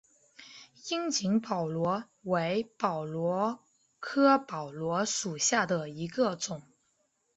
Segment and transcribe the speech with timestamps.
[0.89, 3.59] 樱井宝螺为宝螺
[3.99, 6.63] 科宝螺属下的一个种。